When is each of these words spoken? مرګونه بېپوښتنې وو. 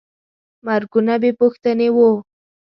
مرګونه 0.65 1.13
بېپوښتنې 1.21 1.87
وو. 1.95 2.09